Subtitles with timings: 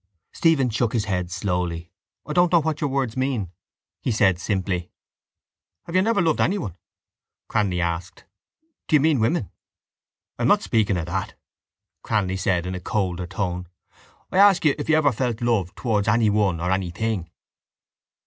[0.31, 1.91] Stephen shook his head slowly.
[2.25, 3.51] —I don't know what your words mean,
[4.01, 4.89] he said simply.
[5.85, 6.75] —Have you never loved anyone?
[7.47, 8.23] Cranly asked.
[8.87, 9.51] —Do you mean women?
[10.39, 11.35] —I am not speaking of that,
[12.03, 13.67] Cranly said in a colder tone.
[14.31, 17.29] I ask you if you ever felt love towards anyone or anything?